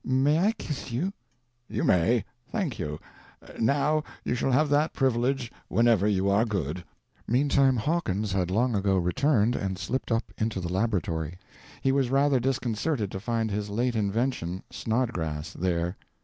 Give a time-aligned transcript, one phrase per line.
[0.03, 1.13] May I kiss you?"
[1.69, 2.25] "You may.
[2.51, 2.99] Thank you.
[3.59, 6.83] Now you shall have that privilege whenever you are good."
[7.27, 11.37] Meantime Hawkins had long ago returned and slipped up into the laboratory.
[11.81, 15.97] He was rather disconcerted to find his late invention, Snodgrass, there.